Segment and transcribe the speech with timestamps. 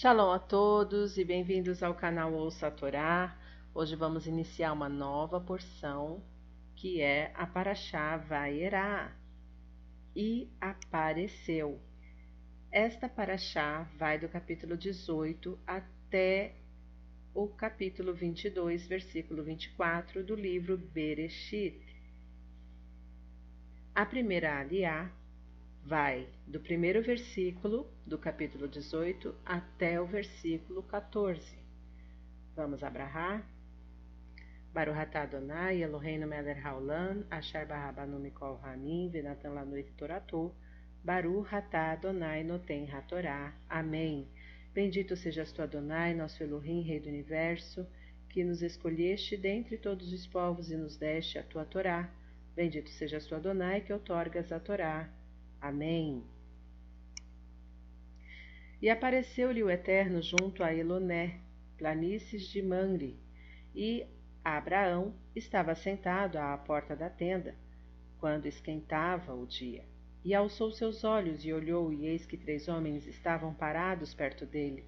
[0.00, 3.36] Shalom a todos e bem-vindos ao canal Ouça a Torá.
[3.74, 6.24] Hoje vamos iniciar uma nova porção
[6.74, 9.14] que é a Paraxá Vaierá.
[10.16, 11.78] E apareceu.
[12.72, 16.54] Esta Paraxá vai do capítulo 18 até
[17.34, 21.78] o capítulo 22, versículo 24 do livro Bereshit.
[23.94, 25.12] A primeira aliá
[25.84, 31.58] vai do primeiro versículo do capítulo 18 até o versículo 14.
[32.54, 33.44] Vamos abrahar?
[34.72, 40.54] Baruch atah Adonai, Eloheinu melech haolam, asher barabanu mikol hamim, venatan lanuit toratu,
[41.02, 43.52] Baruch atah Adonai noten hatorá.
[43.68, 44.28] Amém.
[44.72, 47.84] Bendito sejas tu Adonai, nosso Elohim, Rei do Universo,
[48.28, 52.08] que nos escolheste dentre todos os povos e nos deste a tua Torá.
[52.54, 55.10] Bendito sejas tu Adonai, que outorgas a Torá.
[55.60, 56.24] Amém.
[58.80, 61.40] E apareceu-lhe o Eterno junto a Eloné,
[61.76, 63.18] planícies de Manre,
[63.74, 64.06] e
[64.42, 67.54] Abraão estava sentado à porta da tenda,
[68.18, 69.84] quando esquentava o dia.
[70.24, 74.84] E alçou seus olhos e olhou, e eis que três homens estavam parados perto dele.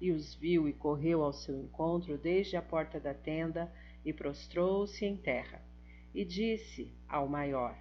[0.00, 3.72] E os viu e correu ao seu encontro desde a porta da tenda
[4.04, 5.62] e prostrou-se em terra.
[6.12, 7.76] E disse ao maior: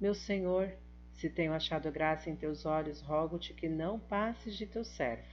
[0.00, 0.72] Meu senhor,
[1.18, 5.26] se tenho achado graça em teus olhos, rogo-te que não passes de teu servo.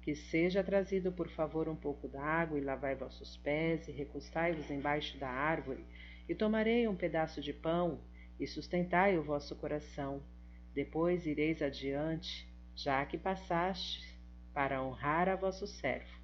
[0.00, 5.18] Que seja trazido, por favor, um pouco d'água, e lavai vossos pés, e recostai-vos embaixo
[5.18, 5.84] da árvore,
[6.26, 8.00] e tomarei um pedaço de pão,
[8.40, 10.22] e sustentai o vosso coração.
[10.72, 14.18] Depois ireis adiante, já que passaste,
[14.54, 16.18] para honrar a vosso servo.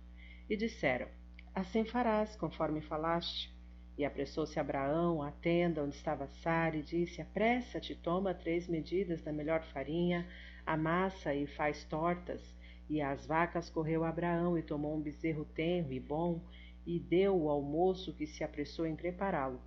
[0.48, 1.08] E disseram:
[1.55, 3.55] Assim farás, conforme falaste.
[3.97, 9.33] E apressou-se Abraão à tenda onde estava Sara e disse: Apressa-te, toma três medidas da
[9.33, 10.27] melhor farinha,
[10.67, 12.42] amassa e faz tortas.
[12.91, 16.41] E às vacas correu Abraão e tomou um bezerro tenro e bom
[16.86, 19.61] e deu-o ao moço que se apressou em prepará-lo.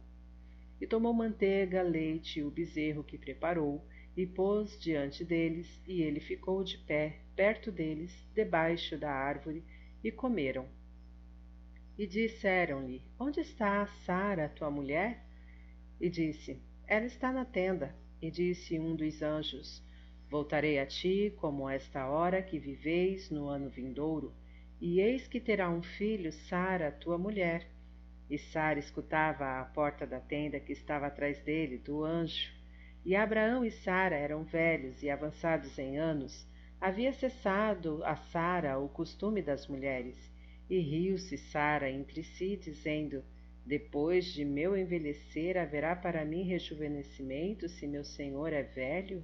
[0.79, 3.83] E tomou manteiga, leite e o bezerro que preparou
[4.15, 9.63] e pôs diante deles, e ele ficou de pé perto deles, debaixo da árvore,
[10.03, 10.65] e comeram.
[11.97, 15.25] E disseram-lhe: Onde está Sara, tua mulher?
[15.99, 17.95] E disse: Ela está na tenda.
[18.21, 19.83] E disse um dos anjos:
[20.29, 24.31] Voltarei a ti, como esta hora que viveis no ano vindouro,
[24.79, 27.67] e eis que terá um filho, Sara, tua mulher.
[28.29, 32.53] E Sara escutava à porta da tenda que estava atrás dele, do anjo.
[33.03, 36.47] E Abraão e Sara eram velhos e avançados em anos.
[36.79, 40.36] Havia cessado a Sara o costume das mulheres
[40.69, 43.23] e riu-se Sara entre si, dizendo:
[43.65, 49.23] Depois de meu envelhecer, haverá para mim rejuvenescimento, se meu senhor é velho?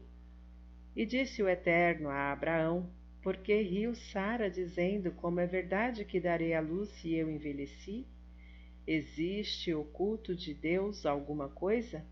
[0.96, 2.90] E disse o Eterno a Abraão:
[3.22, 8.08] Por que riu Sara, dizendo: Como é verdade que darei a luz se eu envelheci?
[8.86, 12.06] Existe oculto de Deus alguma coisa?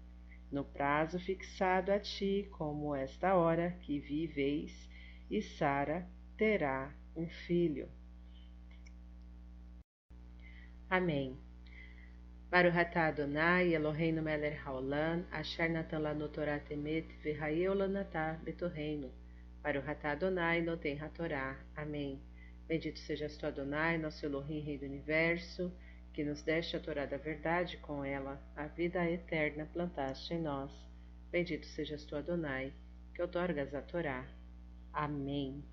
[0.52, 4.90] No prazo fixado a ti, como esta hora que viveis,
[5.30, 6.06] e Sara
[6.36, 7.88] terá um filho.
[10.92, 11.38] Amém.
[12.50, 19.10] Baruch atah Adonai, Eloheinu melech haolam, asher natan lanu Torah temet, v'hayeu lanatah betorreino.
[19.64, 21.56] Baruch atah Adonai, noten hatorá.
[21.78, 22.20] Amém.
[22.68, 25.72] Bendito sejas tu, Adonai, nosso Elohim, Rei do Universo,
[26.14, 30.72] que nos deste a Torá da verdade, com ela a vida eterna plantaste em nós.
[31.32, 32.74] Bendito sejas tu, Adonai,
[33.16, 34.28] que otorgas a Torá.
[34.92, 35.64] Amém.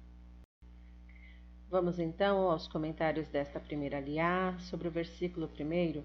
[1.71, 6.03] Vamos então aos comentários desta primeira liá sobre o versículo primeiro,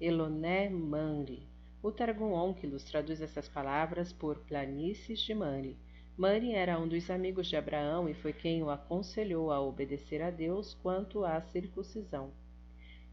[0.00, 1.46] Eloné Manri.
[1.82, 5.76] O Targum Onkelos traduz essas palavras por planícies de Manri.
[6.16, 10.30] Manri era um dos amigos de Abraão e foi quem o aconselhou a obedecer a
[10.30, 12.32] Deus quanto à circuncisão.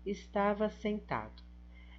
[0.05, 1.43] Estava sentado.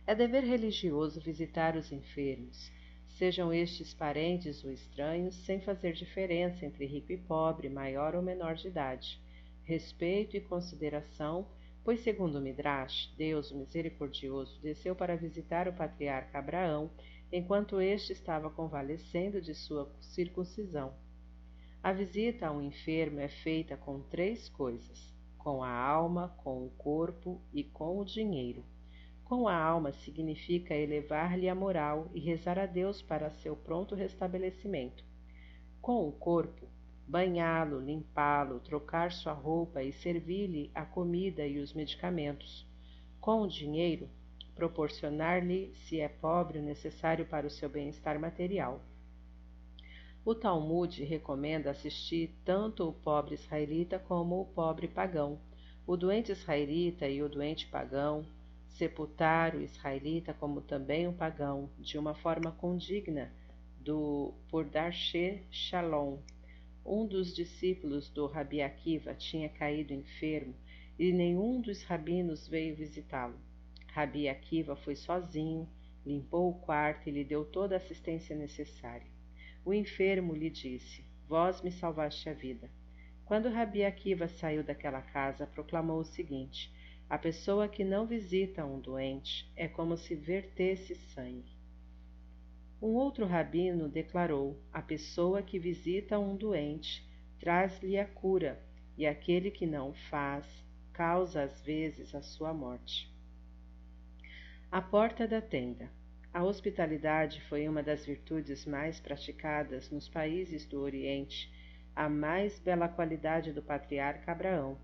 [0.07, 2.73] É dever religioso visitar os enfermos,
[3.19, 8.55] sejam estes parentes ou estranhos, sem fazer diferença entre rico e pobre, maior ou menor
[8.55, 9.21] de idade
[9.65, 11.47] respeito e consideração,
[11.85, 16.91] pois, segundo o Midrash, Deus, o misericordioso, desceu para visitar o patriarca Abraão
[17.33, 20.95] enquanto este estava convalescendo de sua circuncisão.
[21.83, 26.71] A visita a um enfermo é feita com três coisas: com a alma, com o
[26.71, 28.65] corpo e com o dinheiro.
[29.25, 35.05] Com a alma significa elevar-lhe a moral e rezar a Deus para seu pronto restabelecimento.
[35.81, 36.69] Com o corpo,
[37.11, 42.65] banhá-lo, limpá-lo, trocar sua roupa e servir-lhe a comida e os medicamentos.
[43.21, 44.09] Com o dinheiro,
[44.55, 48.81] proporcionar-lhe, se é pobre, o necessário para o seu bem-estar material.
[50.25, 55.41] O Talmud recomenda assistir tanto o pobre israelita como o pobre pagão,
[55.85, 58.25] o doente israelita e o doente pagão,
[58.69, 63.33] sepultar o israelita como também o pagão, de uma forma condigna
[63.81, 66.19] do por Darshe Shalom.
[66.93, 70.57] Um dos discípulos do Rabi Akiva tinha caído enfermo
[70.99, 73.39] e nenhum dos rabinos veio visitá-lo.
[73.93, 75.69] Rabi Akiva foi sozinho,
[76.05, 79.07] limpou o quarto e lhe deu toda a assistência necessária.
[79.65, 82.69] O enfermo lhe disse: Vós me salvaste a vida.
[83.25, 86.75] Quando Rabi Akiva saiu daquela casa, proclamou o seguinte:
[87.09, 91.60] A pessoa que não visita um doente é como se vertesse sangue.
[92.83, 97.07] Um outro rabino declarou: A pessoa que visita um doente
[97.39, 98.59] traz-lhe a cura,
[98.97, 100.47] e aquele que não faz
[100.95, 103.11] causa às vezes a sua morte.
[104.73, 105.91] A porta da tenda.
[106.33, 111.53] A hospitalidade foi uma das virtudes mais praticadas nos países do Oriente,
[111.95, 114.79] a mais bela qualidade do patriarca Abraão.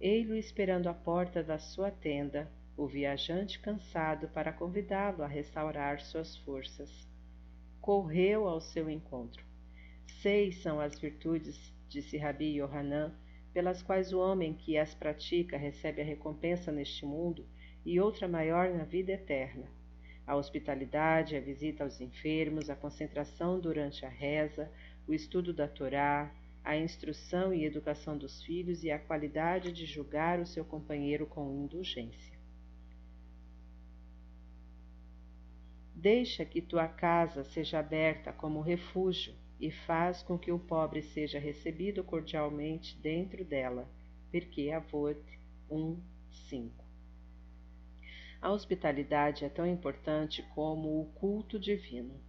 [0.00, 6.36] Ei-lo esperando à porta da sua tenda, o viajante cansado para convidá-lo a restaurar suas
[6.36, 7.12] forças.
[7.84, 9.44] Correu ao seu encontro.
[10.22, 13.14] Seis são as virtudes, disse Rabi Yohanan,
[13.52, 17.46] pelas quais o homem que as pratica recebe a recompensa neste mundo
[17.84, 19.66] e outra maior na vida eterna.
[20.26, 24.72] A hospitalidade, a visita aos enfermos, a concentração durante a reza,
[25.06, 26.34] o estudo da Torá,
[26.64, 31.52] a instrução e educação dos filhos e a qualidade de julgar o seu companheiro com
[31.52, 32.33] indulgência.
[36.04, 41.38] Deixa que tua casa seja aberta como refúgio e faz com que o pobre seja
[41.38, 43.88] recebido cordialmente dentro dela.
[44.30, 45.18] Porque Avot
[45.70, 45.98] 1,
[46.50, 46.84] 5.
[48.38, 52.20] A hospitalidade é tão importante como o culto divino.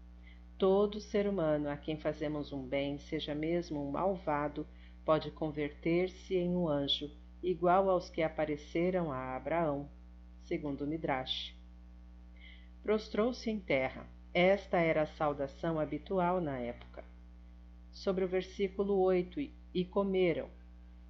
[0.57, 4.66] Todo ser humano a quem fazemos um bem, seja mesmo um malvado,
[5.04, 7.12] pode converter-se em um anjo,
[7.44, 9.89] igual aos que apareceram a Abraão,
[10.44, 11.64] segundo Midrash.
[12.85, 14.05] Prostrou-se em terra.
[14.31, 17.03] Esta era a saudação habitual na época
[17.91, 19.39] sobre o versículo 8:
[19.73, 20.47] E comeram.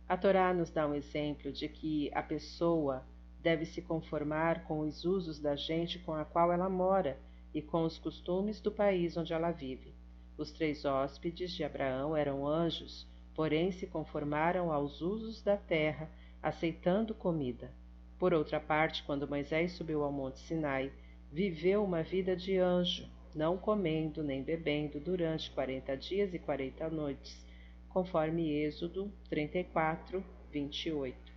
[0.07, 3.03] A Torá nos dá um exemplo de que a pessoa
[3.41, 7.19] deve se conformar com os usos da gente com a qual ela mora
[7.53, 9.93] e com os costumes do país onde ela vive.
[10.37, 13.05] Os três hóspedes de Abraão eram anjos,
[13.35, 16.09] porém se conformaram aos usos da terra,
[16.41, 17.69] aceitando comida.
[18.17, 20.89] Por outra parte, quando Moisés subiu ao Monte Sinai,
[21.35, 23.05] viveu uma vida de anjo,
[23.35, 27.45] não comendo nem bebendo durante quarenta dias e quarenta noites,
[27.89, 31.33] conforme Êxodo 34, 28.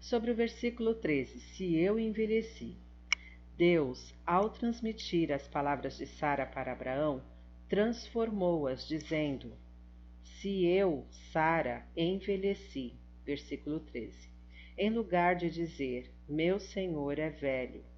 [0.00, 2.76] Sobre o versículo 13: Se eu envelheci.
[3.56, 7.22] Deus, ao transmitir as palavras de Sara para Abraão,
[7.68, 9.52] transformou-as, dizendo:
[10.24, 12.94] Se eu, Sara, envelheci.
[13.24, 14.28] Versículo 13.
[14.76, 17.91] Em lugar de dizer: Meu senhor é velho.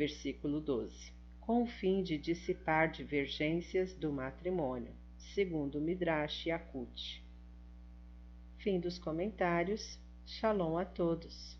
[0.00, 1.12] Versículo 12
[1.42, 7.22] com o fim de dissipar divergências do matrimônio, segundo Midrash Yakut.
[8.56, 9.98] Fim dos comentários.
[10.24, 11.59] Shalom a todos.